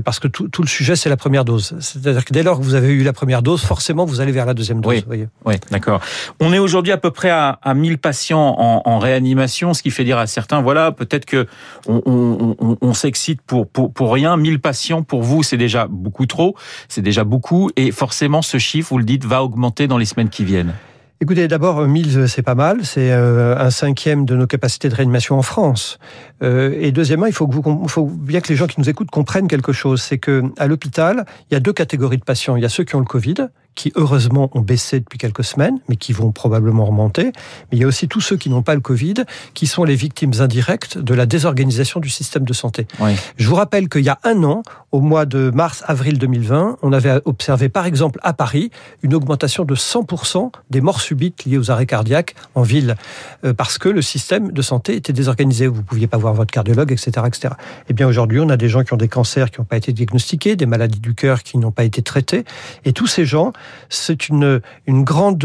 parce 0.04 0.18
que 0.18 0.28
tout, 0.28 0.48
tout 0.48 0.62
le 0.62 0.68
sujet 0.68 0.96
c'est 0.96 1.08
la 1.08 1.16
première 1.16 1.44
dose. 1.44 1.74
C'est-à-dire 1.80 2.24
que 2.24 2.32
dès 2.32 2.42
lors 2.42 2.58
que 2.58 2.64
vous 2.64 2.74
avez 2.74 2.88
eu 2.88 3.02
la 3.02 3.12
première 3.12 3.42
dose, 3.42 3.62
forcément 3.62 4.04
vous 4.04 4.20
allez 4.20 4.32
vers 4.32 4.46
la 4.46 4.54
deuxième 4.54 4.80
dose. 4.80 5.04
Oui, 5.08 5.26
oui 5.44 5.54
d'accord. 5.70 6.00
On 6.40 6.52
est 6.52 6.58
aujourd'hui 6.58 6.92
à 6.92 6.98
peu 6.98 7.10
près 7.10 7.30
à, 7.30 7.58
à 7.62 7.74
1000 7.74 7.98
patients 7.98 8.31
en, 8.38 8.99
réanimation, 8.99 9.75
ce 9.75 9.82
qui 9.82 9.90
fait 9.90 10.05
dire 10.05 10.19
à 10.19 10.26
certains, 10.26 10.62
voilà, 10.62 10.93
peut-être 10.93 11.25
que 11.25 11.46
on, 11.87 12.94
s'excite 12.94 13.40
pour, 13.43 13.67
pour, 13.67 13.93
pour 13.93 14.12
rien. 14.12 14.37
1000 14.37 14.61
patients 14.61 15.02
pour 15.02 15.23
vous, 15.23 15.43
c'est 15.43 15.56
déjà 15.56 15.87
beaucoup 15.88 16.26
trop, 16.26 16.56
c'est 16.88 17.02
déjà 17.02 17.25
beaucoup, 17.25 17.70
et 17.76 17.90
forcément 17.90 18.43
ce 18.43 18.58
chiffre, 18.58 18.90
vous 18.90 18.99
le 18.99 19.05
dites, 19.05 19.25
va 19.25 19.43
augmenter 19.43 19.87
dans 19.87 19.99
les 19.99 20.05
semaines 20.05 20.29
qui 20.29 20.44
viennent. 20.44 20.75
Écoutez, 21.23 21.46
d'abord, 21.46 21.87
1000, 21.87 22.29
c'est 22.29 22.43
pas 22.43 22.56
mal. 22.56 22.79
C'est 22.82 23.12
euh, 23.12 23.56
un 23.56 23.70
cinquième 23.70 24.25
de 24.25 24.34
nos 24.34 24.49
capacités 24.49 24.88
de 24.88 24.94
réanimation 24.96 25.38
en 25.38 25.43
France. 25.43 26.00
Euh, 26.43 26.76
et 26.81 26.90
deuxièmement, 26.90 27.26
il 27.26 27.32
faut, 27.32 27.46
que 27.46 27.55
vous, 27.55 27.87
faut 27.87 28.06
bien 28.06 28.40
que 28.40 28.49
les 28.49 28.56
gens 28.56 28.67
qui 28.67 28.81
nous 28.81 28.90
écoutent 28.90 29.12
comprennent 29.12 29.46
quelque 29.46 29.73
chose. 29.73 30.02
C'est 30.02 30.19
que 30.19 30.43
à 30.58 30.67
l'hôpital, 30.67 31.25
il 31.49 31.55
y 31.55 31.56
a 31.56 31.61
deux 31.61 31.73
catégories 31.73 32.19
de 32.19 32.25
patients. 32.25 32.56
Il 32.56 32.62
y 32.62 32.67
a 32.67 32.69
ceux 32.69 32.82
qui 32.82 32.96
ont 32.96 32.99
le 32.99 33.05
Covid, 33.05 33.37
qui 33.74 33.92
heureusement 33.94 34.50
ont 34.52 34.60
baissé 34.60 35.00
depuis 35.00 35.19
quelques 35.19 35.44
semaines, 35.44 35.78
mais 35.88 35.96
qui 35.96 36.12
vont 36.12 36.32
probablement 36.32 36.84
remonter. 36.84 37.24
Mais 37.24 37.78
il 37.78 37.78
y 37.78 37.84
a 37.84 37.86
aussi 37.86 38.08
tous 38.08 38.20
ceux 38.20 38.36
qui 38.36 38.50
n'ont 38.50 38.62
pas 38.62 38.74
le 38.74 38.80
Covid, 38.80 39.14
qui 39.54 39.66
sont 39.66 39.84
les 39.84 39.96
victimes 39.96 40.32
indirectes 40.40 40.98
de 40.98 41.14
la 41.14 41.26
désorganisation 41.26 42.00
du 42.00 42.08
système 42.10 42.44
de 42.44 42.52
santé. 42.52 42.86
Oui. 43.00 43.12
Je 43.36 43.48
vous 43.48 43.54
rappelle 43.54 43.88
qu'il 43.88 44.02
y 44.02 44.08
a 44.08 44.19
un 44.24 44.42
an, 44.44 44.62
au 44.92 45.00
mois 45.00 45.24
de 45.24 45.50
mars-avril 45.54 46.19
2020, 46.19 46.78
on 46.82 46.92
avait 46.92 47.20
observé 47.24 47.69
par 47.69 47.86
exemple 47.86 48.20
à 48.22 48.34
Paris 48.34 48.70
une 49.02 49.14
augmentation 49.14 49.64
de 49.64 49.74
100% 49.74 50.52
des 50.70 50.80
morts 50.80 51.00
subites 51.00 51.44
liées 51.44 51.56
aux 51.56 51.70
arrêts 51.70 51.86
cardiaques 51.86 52.34
en 52.54 52.62
ville, 52.62 52.96
euh, 53.44 53.54
parce 53.54 53.78
que 53.78 53.88
le 53.88 54.02
système 54.02 54.52
de 54.52 54.62
santé 54.62 54.94
était 54.96 55.14
désorganisé. 55.14 55.66
Vous 55.66 55.78
ne 55.78 55.82
pouviez 55.82 56.06
pas 56.06 56.19
voir 56.19 56.34
votre 56.34 56.52
cardiologue, 56.52 56.92
etc. 56.92 57.10
etc. 57.26 57.54
Eh 57.88 57.94
bien 57.94 58.06
aujourd'hui, 58.06 58.40
on 58.40 58.50
a 58.50 58.56
des 58.56 58.69
gens 58.69 58.84
qui 58.84 58.92
ont 58.92 58.98
des 58.98 59.08
cancers 59.08 59.50
qui 59.50 59.60
n'ont 59.60 59.66
pas 59.66 59.78
été 59.78 59.92
diagnostiqués, 59.92 60.56
des 60.56 60.66
maladies 60.66 61.00
du 61.00 61.14
cœur 61.14 61.42
qui 61.42 61.56
n'ont 61.56 61.72
pas 61.72 61.84
été 61.84 62.02
traitées, 62.02 62.44
et 62.84 62.92
tous 62.92 63.06
ces 63.06 63.24
gens 63.24 63.52
c'est 63.88 64.28
une, 64.28 64.60
grande, 64.88 65.44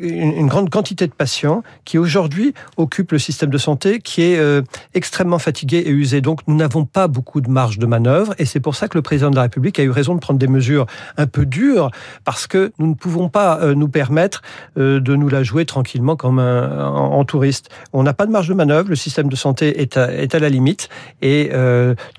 une, 0.00 0.46
grande 0.46 0.70
quantité 0.70 1.06
de 1.06 1.12
patients 1.12 1.62
qui 1.84 1.98
aujourd'hui 1.98 2.54
occupent 2.76 3.12
le 3.12 3.18
système 3.18 3.50
de 3.50 3.58
santé 3.58 4.00
qui 4.00 4.22
est 4.22 4.38
euh, 4.38 4.62
extrêmement 4.94 5.38
fatigué 5.38 5.78
et 5.78 5.90
usé. 5.90 6.20
Donc 6.20 6.40
nous 6.46 6.56
n'avons 6.56 6.84
pas 6.84 7.08
beaucoup 7.08 7.40
de 7.40 7.50
marge 7.50 7.78
de 7.78 7.86
manœuvre 7.86 8.34
et 8.38 8.44
c'est 8.44 8.60
pour 8.60 8.74
ça 8.74 8.88
que 8.88 8.98
le 8.98 9.02
président 9.02 9.30
de 9.30 9.36
la 9.36 9.42
République 9.42 9.78
a 9.78 9.82
eu 9.82 9.90
raison 9.90 10.14
de 10.14 10.20
prendre 10.20 10.38
des 10.38 10.48
mesures 10.48 10.86
un 11.16 11.26
peu 11.26 11.46
dures 11.46 11.90
parce 12.24 12.46
que 12.46 12.72
nous 12.78 12.88
ne 12.88 12.94
pouvons 12.94 13.28
pas 13.28 13.60
euh, 13.60 13.74
nous 13.74 13.88
permettre 13.88 14.42
euh, 14.78 15.00
de 15.00 15.14
nous 15.14 15.28
la 15.28 15.42
jouer 15.42 15.64
tranquillement 15.64 16.16
comme 16.16 16.38
un, 16.38 16.86
en, 16.86 17.24
touriste. 17.24 17.70
On 17.92 18.02
n'a 18.02 18.14
pas 18.14 18.26
de 18.26 18.30
marge 18.30 18.48
de 18.48 18.54
manœuvre, 18.54 18.88
le 18.90 18.96
système 18.96 19.28
de 19.28 19.36
santé 19.36 19.80
est 19.80 19.96
à, 19.96 20.38
la 20.38 20.48
limite 20.48 20.88
et 21.22 21.50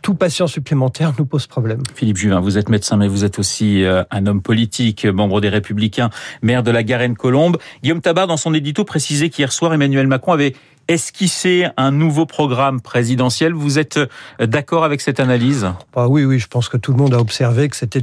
tout 0.02 0.16
patient 0.16 0.48
supplémentaire 0.48 1.14
nous 1.20 1.26
pose 1.26 1.48
problème. 1.48 1.84
Philippe 1.94 2.18
Juvin, 2.18 2.40
vous 2.40 2.58
êtes 2.58 2.70
médecin 2.70 2.98
mais 2.98 3.08
vous 3.08 3.24
êtes 3.26 3.40
aussi 3.40 3.84
un 3.86 4.26
homme 4.26 4.42
politique, 4.42 5.06
membre 5.06 5.37
des 5.42 5.50
Républicains, 5.50 6.10
maire 6.42 6.64
de 6.64 6.72
la 6.72 6.84
Garenne-Colombe. 6.84 7.58
Guillaume 7.84 8.02
Tabar, 8.02 8.28
dans 8.28 8.38
son 8.38 8.54
édito, 8.54 8.84
précisait 8.84 9.30
qu'hier 9.30 9.52
soir, 9.52 9.74
Emmanuel 9.74 10.08
Macron 10.08 10.34
avait 10.34 10.54
esquisser 10.88 11.68
un 11.78 11.92
nouveau 11.92 12.26
programme 12.26 12.82
présidentiel. 12.82 13.54
Vous 13.54 13.80
êtes 13.80 14.00
d'accord 14.40 14.84
avec 14.84 15.02
cette 15.02 15.20
analyse? 15.20 15.68
Bah 15.96 16.08
Oui, 16.08 16.26
oui, 16.26 16.40
je 16.40 16.48
pense 16.48 16.70
que 16.70 16.78
tout 16.78 16.92
le 16.92 16.98
monde 16.98 17.14
a 17.14 17.20
observé 17.20 17.70
que 17.70 17.76
c'était 17.76 18.02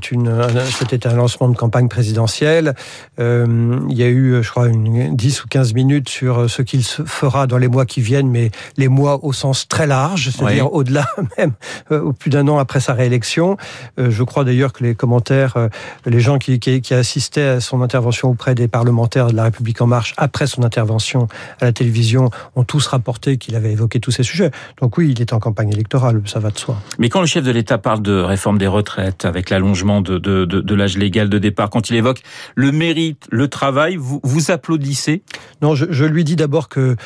c'était 0.71 1.07
un 1.07 1.15
lancement 1.15 1.49
de 1.49 1.57
campagne 1.57 1.89
présidentielle. 1.89 2.75
Euh, 3.19 3.79
il 3.89 3.97
y 3.97 4.03
a 4.03 4.09
eu, 4.09 4.43
je 4.43 4.51
crois, 4.51 4.69
une 4.69 5.15
10 5.17 5.45
ou 5.45 5.49
15 5.49 5.75
minutes 5.75 6.09
sur 6.09 6.49
ce 6.51 6.63
qu'il 6.63 6.85
fera 6.85 7.47
dans 7.47 7.59
les 7.59 7.69
mois 7.69 7.87
qui 7.87 8.01
viennent, 8.01 8.29
mais 8.29 8.51
les 8.77 8.89
mois 8.89 9.25
au 9.25 9.33
sens 9.33 9.69
très 9.69 9.87
large, 9.87 10.31
c'est-à-dire 10.31 10.67
oui. 10.67 10.71
au-delà 10.73 11.07
même, 11.39 11.53
euh, 11.91 12.13
plus 12.13 12.31
d'un 12.31 12.49
an 12.49 12.59
après 12.59 12.81
sa 12.81 12.95
réélection. 12.95 13.57
Euh, 13.99 14.11
je 14.11 14.23
crois 14.23 14.45
d'ailleurs 14.45 14.73
que 14.73 14.85
les 14.85 14.95
commentaires, 14.95 15.57
euh, 15.57 15.69
les 16.07 16.21
gens 16.21 16.39
qui, 16.39 16.59
qui, 16.59 16.81
qui 16.81 16.95
assistaient 16.95 17.49
à 17.49 17.61
son 17.61 17.83
intervention 17.83 18.31
auprès 18.31 18.55
des 18.55 18.69
parlementaires 18.69 19.29
de 19.29 19.37
la 19.37 19.45
République 19.45 19.81
en 19.81 19.87
marche 19.87 20.15
après 20.17 20.47
son 20.47 20.63
intervention 20.63 21.29
à 21.61 21.67
la 21.67 21.73
télévision 21.73 22.31
ont 22.57 22.65
tous 22.75 22.89
rapporté 22.89 23.37
qu'il 23.37 23.55
avait 23.55 23.71
évoqué 23.71 24.01
tous 24.01 24.11
ces 24.11 24.25
sujets. 24.25 24.51
Donc 24.83 24.99
oui, 24.99 25.13
il 25.15 25.21
est 25.21 25.33
en 25.33 25.39
campagne 25.39 25.71
électorale, 25.71 26.21
ça 26.27 26.41
va 26.41 26.51
de 26.51 26.59
soi. 26.59 26.77
Mais 26.99 27.09
quand 27.09 27.21
le 27.21 27.27
chef 27.29 27.45
de 27.45 27.53
l'État 27.53 27.79
parle 27.79 28.03
de 28.03 28.21
réforme 28.21 28.59
des 28.59 28.67
retraites, 28.67 29.25
avec 29.25 29.49
l'allongement 29.51 30.01
de, 30.01 30.19
de, 30.19 30.45
de, 30.45 30.61
de 30.61 30.75
l'âge 30.75 30.99
légal 30.99 31.29
de 31.29 31.39
départ, 31.39 31.71
quand 31.71 31.89
il 31.91 31.95
évoque 31.95 32.23
le 32.57 32.73
mérite, 32.73 33.29
le 33.31 33.47
travail, 33.47 33.95
vous, 33.95 34.19
vous 34.25 34.51
applaudissez? 34.51 35.23
Non, 35.63 35.77
je, 35.77 35.87
je 35.89 36.05
lui 36.05 36.25
dis 36.25 36.35
d'abord 36.35 36.69
que 36.69 36.97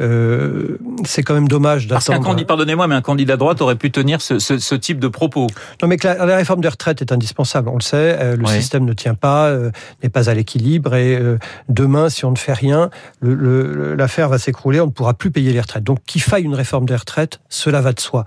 euh, 0.00 0.78
c'est 1.04 1.22
quand 1.22 1.34
même 1.34 1.48
dommage 1.48 1.88
d'attendre... 1.88 2.06
Parce 2.06 2.18
qu'un 2.18 2.24
candidat, 2.24 2.46
pardonnez-moi, 2.46 2.86
mais 2.86 2.94
un 2.94 3.02
candidat 3.02 3.34
de 3.34 3.40
droite 3.40 3.60
aurait 3.60 3.76
pu 3.76 3.90
tenir 3.90 4.22
ce, 4.22 4.38
ce, 4.38 4.56
ce 4.56 4.74
type 4.74 4.98
de 4.98 5.08
propos. 5.08 5.46
Non, 5.82 5.88
mais 5.88 5.98
que 5.98 6.06
la, 6.06 6.24
la, 6.24 6.36
réforme 6.36 6.62
des 6.62 6.68
retraites 6.68 7.02
est 7.02 7.12
indispensable, 7.12 7.68
on 7.68 7.76
le 7.76 7.82
sait. 7.82 8.16
Euh, 8.18 8.36
le 8.36 8.44
oui. 8.44 8.54
système 8.54 8.86
ne 8.86 8.94
tient 8.94 9.12
pas, 9.12 9.48
euh, 9.48 9.72
n'est 10.02 10.08
pas 10.08 10.30
à 10.30 10.34
l'équilibre, 10.34 10.94
et 10.94 11.16
euh, 11.16 11.36
demain, 11.68 12.08
si 12.08 12.24
on 12.24 12.30
ne 12.30 12.38
fait 12.38 12.54
rien, 12.54 12.88
l'affaire 13.20 14.30
va 14.30 14.38
s'écrouler, 14.38 14.80
on 14.80 14.86
ne 14.86 14.90
pourra 14.90 15.12
plus 15.18 15.30
payer 15.30 15.52
les 15.52 15.60
retraites. 15.60 15.84
Donc 15.84 15.98
qu'il 16.06 16.22
faille 16.22 16.44
une 16.44 16.54
réforme 16.54 16.86
des 16.86 16.96
retraites, 16.96 17.40
cela 17.48 17.80
va 17.80 17.92
de 17.92 18.00
soi. 18.00 18.24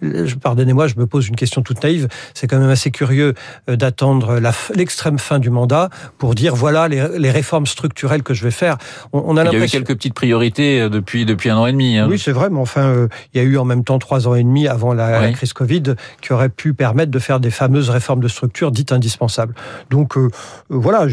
Pardonnez-moi, 0.42 0.86
je 0.86 0.94
me 0.96 1.06
pose 1.06 1.28
une 1.28 1.36
question 1.36 1.62
toute 1.62 1.82
naïve. 1.82 2.08
C'est 2.34 2.46
quand 2.46 2.58
même 2.58 2.70
assez 2.70 2.90
curieux 2.90 3.34
euh, 3.68 3.76
d'attendre 3.76 4.40
l'extrême 4.74 5.18
fin 5.18 5.38
du 5.38 5.50
mandat 5.50 5.90
pour 6.18 6.34
dire 6.34 6.54
voilà 6.54 6.88
les, 6.88 7.06
les, 7.18 7.30
réformes 7.30 7.66
structurelles 7.66 8.22
que 8.22 8.34
je 8.34 8.44
vais 8.44 8.50
faire. 8.50 8.76
On, 9.12 9.22
on 9.26 9.36
a 9.36 9.44
il 9.44 9.58
y 9.58 9.62
a 9.62 9.64
eu 9.64 9.68
quelques 9.68 9.94
petites 9.94 10.14
priorités 10.14 10.80
euh, 10.80 10.88
depuis 10.88 11.24
depuis 11.24 11.50
un 11.50 11.56
an 11.56 11.66
et 11.66 11.72
demi. 11.72 11.98
Hein. 11.98 12.06
Oui, 12.08 12.18
c'est 12.18 12.32
vrai, 12.32 12.50
mais 12.50 12.58
enfin, 12.58 12.86
euh, 12.86 13.08
il 13.32 13.42
y 13.42 13.44
a 13.44 13.46
eu 13.46 13.56
en 13.56 13.64
même 13.64 13.84
temps 13.84 13.98
trois 13.98 14.28
ans 14.28 14.34
et 14.34 14.42
demi 14.42 14.68
avant 14.68 14.92
la, 14.92 15.20
oui. 15.20 15.26
la, 15.26 15.32
crise 15.32 15.52
Covid 15.52 15.94
qui 16.20 16.32
aurait 16.32 16.48
pu 16.48 16.74
permettre 16.74 17.10
de 17.10 17.18
faire 17.18 17.40
des 17.40 17.50
fameuses 17.50 17.90
réformes 17.90 18.20
de 18.20 18.28
structure 18.28 18.70
dites 18.70 18.92
indispensables. 18.92 19.54
Donc 19.90 20.16
euh, 20.16 20.28
voilà, 20.68 21.06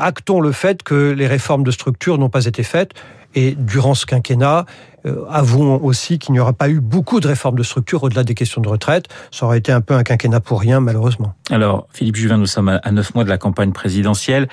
actons 0.00 0.40
le 0.40 0.52
fait 0.52 0.82
que 0.82 1.12
les 1.12 1.26
réformes 1.26 1.64
de 1.64 1.70
structure 1.70 2.18
n'ont 2.18 2.30
pas 2.30 2.46
été 2.46 2.62
faites. 2.62 2.92
Et 3.36 3.56
durant 3.58 3.94
ce 3.94 4.06
quinquennat, 4.06 4.33
Euh, 5.06 5.24
avouons 5.28 5.82
aussi 5.84 6.18
qu'il 6.18 6.32
n'y 6.32 6.40
aura 6.40 6.54
pas 6.54 6.68
eu 6.68 6.80
beaucoup 6.80 7.20
de 7.20 7.28
réformes 7.28 7.58
de 7.58 7.62
structure 7.62 8.02
au-delà 8.02 8.24
des 8.24 8.34
questions 8.34 8.62
de 8.62 8.68
retraite. 8.68 9.06
Ça 9.30 9.44
aurait 9.44 9.58
été 9.58 9.70
un 9.70 9.80
peu 9.82 9.94
un 9.94 10.02
quinquennat 10.02 10.40
pour 10.40 10.60
rien, 10.60 10.80
malheureusement. 10.80 11.34
Alors, 11.50 11.86
Philippe 11.92 12.16
Juvin, 12.16 12.38
nous 12.38 12.46
sommes 12.46 12.80
à 12.82 12.90
neuf 12.90 13.14
mois 13.14 13.24
de 13.24 13.28
la 13.28 13.36
campagne 13.36 13.72
présidentielle. 13.72 14.48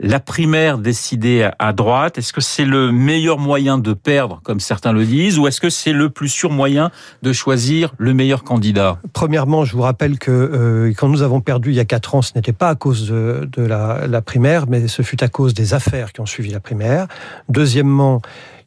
La 0.00 0.18
primaire 0.18 0.78
décidée 0.78 1.48
à 1.58 1.72
droite, 1.72 2.18
est-ce 2.18 2.32
que 2.32 2.40
c'est 2.40 2.64
le 2.64 2.90
meilleur 2.90 3.38
moyen 3.38 3.78
de 3.78 3.92
perdre, 3.92 4.40
comme 4.42 4.58
certains 4.58 4.92
le 4.92 5.04
disent, 5.04 5.38
ou 5.38 5.46
est-ce 5.46 5.60
que 5.60 5.70
c'est 5.70 5.92
le 5.92 6.10
plus 6.10 6.28
sûr 6.28 6.50
moyen 6.50 6.90
de 7.22 7.32
choisir 7.32 7.94
le 7.98 8.12
meilleur 8.12 8.42
candidat? 8.42 8.98
Premièrement, 9.12 9.64
je 9.64 9.76
vous 9.76 9.82
rappelle 9.82 10.18
que 10.18 10.30
euh, 10.30 10.92
quand 10.96 11.08
nous 11.08 11.22
avons 11.22 11.40
perdu 11.40 11.70
il 11.70 11.76
y 11.76 11.80
a 11.80 11.84
quatre 11.84 12.16
ans, 12.16 12.22
ce 12.22 12.32
n'était 12.34 12.52
pas 12.52 12.70
à 12.70 12.74
cause 12.74 13.08
de, 13.08 13.48
la, 13.56 14.06
la 14.08 14.22
primaire, 14.22 14.66
mais 14.68 14.88
ce 14.88 15.02
fut 15.02 15.22
à 15.22 15.28
cause 15.28 15.54
des 15.54 15.74
affaires 15.74 16.12
qui 16.12 16.20
ont 16.20 16.26
suivi 16.26 16.50
la 16.50 16.60
primaire. 16.60 17.06
Deuxièmement, 17.48 18.20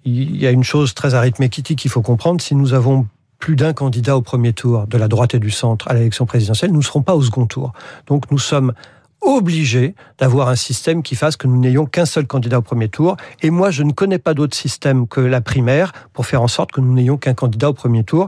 il 0.05 0.37
y 0.37 0.47
a 0.47 0.51
une 0.51 0.63
chose 0.63 0.93
très 0.93 1.15
arithmétique 1.15 1.75
qu'il 1.75 1.91
faut 1.91 2.01
comprendre. 2.01 2.39
Si 2.41 2.55
nous 2.55 2.73
avons 2.73 3.07
plus 3.39 3.55
d'un 3.55 3.73
candidat 3.73 4.15
au 4.15 4.21
premier 4.21 4.53
tour 4.53 4.87
de 4.87 4.97
la 4.97 5.07
droite 5.07 5.33
et 5.35 5.39
du 5.39 5.51
centre 5.51 5.87
à 5.89 5.93
l'élection 5.93 6.25
présidentielle, 6.25 6.71
nous 6.71 6.79
ne 6.79 6.83
serons 6.83 7.01
pas 7.01 7.15
au 7.15 7.21
second 7.21 7.47
tour. 7.47 7.73
Donc 8.07 8.31
nous 8.31 8.39
sommes 8.39 8.73
obligé 9.21 9.95
d'avoir 10.19 10.49
un 10.49 10.55
système 10.55 11.03
qui 11.03 11.15
fasse 11.15 11.35
que 11.35 11.47
nous 11.47 11.59
n'ayons 11.59 11.85
qu'un 11.85 12.05
seul 12.05 12.27
candidat 12.27 12.59
au 12.59 12.61
premier 12.61 12.89
tour. 12.89 13.17
Et 13.41 13.49
moi, 13.49 13.71
je 13.71 13.83
ne 13.83 13.91
connais 13.91 14.19
pas 14.19 14.33
d'autre 14.33 14.55
système 14.55 15.07
que 15.07 15.19
la 15.19 15.41
primaire 15.41 15.91
pour 16.13 16.25
faire 16.25 16.41
en 16.41 16.47
sorte 16.47 16.71
que 16.71 16.81
nous 16.81 16.93
n'ayons 16.93 17.17
qu'un 17.17 17.33
candidat 17.33 17.69
au 17.69 17.73
premier 17.73 18.03
tour. 18.03 18.27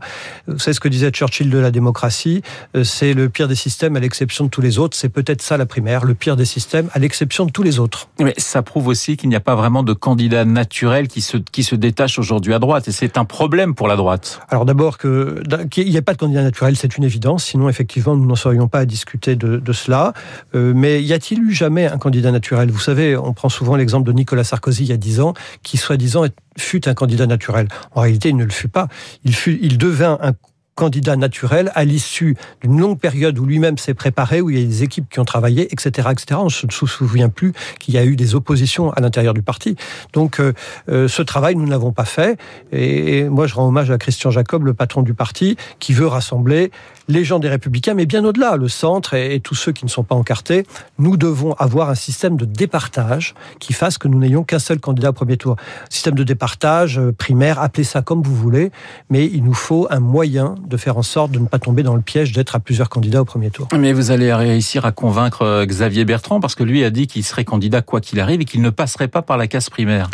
C'est 0.58 0.74
ce 0.74 0.80
que 0.80 0.88
disait 0.88 1.12
Churchill 1.12 1.50
de 1.50 1.58
la 1.58 1.72
démocratie. 1.72 2.42
Euh, 2.76 2.84
c'est 2.84 3.14
le 3.14 3.30
pire 3.30 3.48
des 3.48 3.56
systèmes 3.56 3.96
à 3.96 4.00
l'exception 4.00 4.46
de 4.46 4.50
tous 4.50 4.62
les 4.62 4.80
autres. 4.80 4.98
C'est 4.98 5.10
peut-être 5.10 5.42
ça 5.42 5.58
la 5.58 5.66
primaire, 5.66 6.04
le 6.04 6.14
pire 6.14 6.36
des 6.36 6.46
systèmes 6.46 6.90
à 6.94 7.00
l'exception 7.00 7.46
de 7.46 7.52
tous 7.52 7.64
les 7.64 7.80
autres. 7.80 8.10
Mais 8.20 8.34
ça 8.38 8.62
prouve 8.62 8.88
aussi 8.88 9.18
qu'il 9.18 9.30
n'y 9.30 9.36
a 9.36 9.40
pas 9.40 9.56
vraiment 9.56 9.84
de 9.84 9.94
candidat 9.94 10.46
naturel 10.46 11.08
qui 11.08 11.22
se, 11.22 11.38
qui 11.38 11.64
se 11.64 11.76
détache 11.76 12.20
aujourd'hui 12.20 12.54
à 12.54 12.60
droite. 12.60 12.88
Et 12.88 12.92
c'est 12.92 13.18
un 13.18 13.26
problème 13.26 13.76
pour 13.76 13.88
la 13.88 13.96
droite. 13.96 14.40
Alors 14.50 14.66
d'abord, 14.66 14.98
qu'il 14.98 15.44
n'y 15.78 15.96
ait 15.96 16.02
pas 16.02 16.14
de 16.14 16.18
candidat 16.18 16.44
naturel, 16.44 16.76
c'est 16.76 16.98
une 16.98 17.04
évidence. 17.04 17.46
Sinon, 17.46 17.70
effectivement, 17.70 18.16
nous 18.16 18.26
n'en 18.26 18.36
serions 18.36 18.68
pas 18.68 18.80
à 18.80 18.86
discuter 18.86 19.36
de, 19.36 19.58
de 19.58 19.74
cela. 19.74 20.14
Euh, 20.56 20.74
mais 20.76 20.87
mais 20.88 21.04
y 21.04 21.12
a-t-il 21.12 21.44
eu 21.44 21.52
jamais 21.52 21.86
un 21.86 21.98
candidat 21.98 22.32
naturel? 22.32 22.72
Vous 22.72 22.80
savez, 22.80 23.18
on 23.18 23.34
prend 23.34 23.50
souvent 23.50 23.76
l'exemple 23.76 24.08
de 24.08 24.14
Nicolas 24.14 24.46
Sarkozy 24.46 24.86
il 24.86 24.90
y 24.90 24.94
a 24.94 24.98
dix 24.98 25.20
ans, 25.20 25.34
qui 25.62 25.76
soi-disant 25.76 26.24
fut 26.58 26.88
un 26.88 26.94
candidat 26.94 27.28
naturel. 27.28 27.68
En 27.94 28.00
réalité, 28.00 28.30
il 28.30 28.38
ne 28.38 28.46
le 28.46 28.52
fut 28.52 28.70
pas. 28.70 28.88
Il, 29.26 29.78
devint 29.78 30.18
un 30.22 30.32
candidat 30.78 31.16
naturel 31.16 31.72
à 31.76 31.84
l'issue 31.84 32.38
d'une 32.62 32.80
longue 32.80 33.00
période 33.00 33.38
où 33.40 33.46
lui-même 33.46 33.78
s'est 33.78 33.96
préparé, 33.96 34.42
où 34.42 34.50
il 34.52 34.60
y 34.60 34.64
a 34.64 34.66
des 34.66 34.84
équipes 34.84 35.10
qui 35.10 35.20
ont 35.20 35.26
travaillé, 35.26 35.74
etc., 35.74 36.10
etc. 36.12 36.40
On 36.40 36.46
ne 36.46 36.50
se 36.50 36.86
souvient 36.86 37.30
plus 37.30 37.52
qu'il 37.80 37.96
y 37.96 37.98
a 37.98 38.06
eu 38.06 38.16
des 38.16 38.36
oppositions 38.36 38.92
à 38.92 39.02
l'intérieur 39.02 39.34
du 39.34 39.42
parti. 39.42 39.76
Donc, 40.14 40.40
euh, 40.40 40.54
euh, 40.90 41.08
ce 41.08 41.24
travail, 41.24 41.56
nous 41.56 41.66
ne 41.66 41.72
l'avons 41.72 41.92
pas 41.92 42.06
fait. 42.06 42.38
Et, 42.72 43.24
moi, 43.28 43.48
je 43.48 43.56
rends 43.56 43.68
hommage 43.68 43.90
à 43.90 43.98
Christian 43.98 44.30
Jacob, 44.30 44.66
le 44.66 44.76
patron 44.76 45.02
du 45.02 45.16
parti, 45.16 45.58
qui 45.80 45.94
veut 45.94 46.08
rassembler 46.08 46.72
les 47.08 47.24
gens 47.24 47.40
des 47.40 47.50
Républicains, 47.50 47.94
mais 47.94 48.06
bien 48.06 48.24
au-delà, 48.24 48.58
le 48.58 48.68
centre 48.68 49.14
et, 49.14 49.40
tous 49.40 49.56
ceux 49.56 49.72
qui 49.72 49.86
ne 49.86 49.90
sont 49.90 50.04
pas 50.04 50.16
encartés. 50.16 50.66
Nous 51.00 51.18
devons 51.18 51.54
avoir 51.54 51.90
un 51.90 51.96
système 51.96 52.38
de 52.38 52.46
départage 52.46 53.34
qui 53.60 53.74
fasse 53.74 53.98
que 53.98 54.08
nous 54.08 54.20
n'ayons 54.20 54.44
qu'un 54.44 54.60
seul 54.60 54.80
candidat 54.80 55.10
au 55.10 55.14
premier 55.14 55.38
tour. 55.38 55.56
Système 55.90 56.16
de 56.16 56.24
départage 56.24 57.00
euh, 57.00 57.12
primaire, 57.12 57.60
appelez 57.60 57.84
ça 57.84 58.02
comme 58.02 58.22
vous 58.22 58.36
voulez, 58.36 58.72
mais 59.10 59.26
il 59.26 59.44
nous 59.44 59.54
faut 59.54 59.88
un 59.90 60.00
moyen 60.00 60.56
de 60.68 60.78
faire 60.78 60.98
en 60.98 61.02
sorte 61.02 61.32
de 61.32 61.40
ne 61.40 61.48
pas 61.48 61.60
tomber 61.60 61.84
dans 61.84 61.96
le 61.96 62.02
piège 62.02 62.32
d'être 62.32 62.56
à 62.56 62.60
plusieurs 62.60 62.90
candidats 62.90 63.22
au 63.22 63.26
premier 63.26 63.50
tour. 63.50 63.68
Mais 63.78 63.94
vous 63.94 64.12
allez 64.12 64.34
réussir 64.34 64.86
à 64.86 64.92
convaincre 64.92 65.44
euh, 65.44 65.66
Xavier 65.66 66.06
Bertrand 66.06 66.40
parce 66.40 66.56
que 66.56 66.64
lui 66.64 66.84
a 66.84 66.90
dit 66.90 67.08
qu'il 67.08 67.24
serait 67.24 67.46
candidat 67.46 67.82
quoi 67.82 68.02
qu'il 68.02 68.20
arrive 68.20 68.42
et 68.42 68.46
qu'il 68.46 68.62
ne 68.62 68.70
passerait 68.70 69.08
pas 69.08 69.22
par 69.22 69.38
la 69.38 69.48
case 69.48 69.70
primaire. 69.70 70.10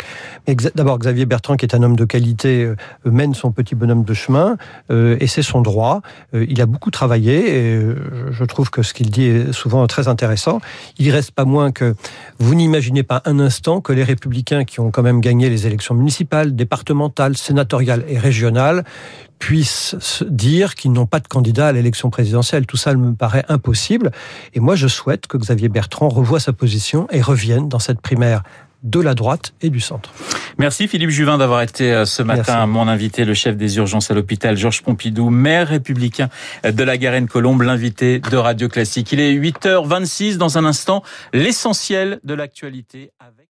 D'abord, 0.74 0.98
Xavier 0.98 1.26
Bertrand, 1.26 1.56
qui 1.56 1.66
est 1.66 1.74
un 1.74 1.82
homme 1.82 1.96
de 1.96 2.04
qualité, 2.04 2.64
euh, 2.64 2.76
mène 3.04 3.34
son 3.34 3.50
petit 3.50 3.74
bonhomme 3.74 4.04
de 4.04 4.14
chemin 4.14 4.56
euh, 4.90 5.16
et 5.20 5.26
c'est 5.26 5.42
son 5.42 5.60
droit. 5.60 6.02
Il 6.32 6.60
a 6.60 6.66
beaucoup 6.66 6.90
travaillé 6.90 7.56
et 7.56 7.80
je 8.30 8.44
trouve 8.44 8.70
que 8.70 8.82
ce 8.82 8.94
qu'il 8.94 9.10
dit 9.10 9.24
est 9.24 9.52
souvent 9.52 9.86
très 9.86 10.08
intéressant. 10.08 10.60
Il 10.98 11.10
reste 11.10 11.32
pas 11.32 11.44
moins 11.44 11.72
que 11.72 11.94
vous 12.38 12.54
n'imaginez 12.54 13.02
pas 13.02 13.22
un 13.24 13.38
instant 13.40 13.80
que 13.80 13.92
les 13.92 14.04
républicains 14.04 14.64
qui 14.64 14.80
ont 14.80 14.90
quand 14.90 15.02
même 15.02 15.20
gagné 15.20 15.50
les 15.50 15.66
élections 15.66 15.94
municipales, 15.94 16.54
départementales, 16.54 17.36
sénatoriales 17.36 18.04
et 18.08 18.18
régionales 18.18 18.84
puissent 19.38 20.24
dire 20.28 20.74
qu'ils 20.74 20.92
n'ont 20.92 21.06
pas 21.06 21.20
de 21.20 21.28
candidat 21.28 21.68
à 21.68 21.72
l'élection 21.72 22.10
présidentielle. 22.10 22.66
Tout 22.66 22.76
ça 22.76 22.94
me 22.94 23.14
paraît 23.14 23.44
impossible. 23.48 24.10
Et 24.54 24.60
moi, 24.60 24.76
je 24.76 24.88
souhaite 24.88 25.26
que 25.26 25.36
Xavier 25.36 25.68
Bertrand 25.68 26.08
revoie 26.08 26.40
sa 26.40 26.52
position 26.52 27.06
et 27.10 27.20
revienne 27.20 27.68
dans 27.68 27.78
cette 27.78 28.00
primaire 28.00 28.42
de 28.84 29.00
la 29.00 29.14
droite 29.14 29.54
et 29.62 29.70
du 29.70 29.80
centre. 29.80 30.12
Merci 30.58 30.88
Philippe 30.88 31.10
Juvin 31.10 31.38
d'avoir 31.38 31.62
été 31.62 31.90
euh, 31.90 32.04
ce 32.04 32.22
matin 32.22 32.66
mon 32.66 32.86
invité, 32.86 33.24
le 33.24 33.32
chef 33.32 33.56
des 33.56 33.78
urgences 33.78 34.10
à 34.10 34.14
l'hôpital 34.14 34.56
Georges 34.56 34.82
Pompidou, 34.82 35.30
maire 35.30 35.68
républicain 35.68 36.28
de 36.62 36.84
la 36.84 36.98
Garenne-Colombe, 36.98 37.62
l'invité 37.62 38.18
de 38.18 38.36
Radio 38.36 38.68
Classique. 38.68 39.10
Il 39.12 39.20
est 39.20 39.34
8h26 39.34 40.36
dans 40.36 40.58
un 40.58 40.66
instant, 40.66 41.02
l'essentiel 41.32 42.20
de 42.24 42.34
l'actualité 42.34 43.10
avec 43.18 43.43